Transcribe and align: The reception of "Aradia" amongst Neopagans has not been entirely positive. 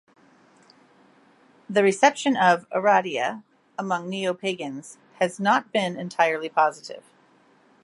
The 1.69 1.83
reception 1.83 2.35
of 2.35 2.67
"Aradia" 2.71 3.43
amongst 3.77 4.09
Neopagans 4.09 4.97
has 5.19 5.39
not 5.39 5.71
been 5.71 5.95
entirely 5.95 6.49
positive. 6.49 7.03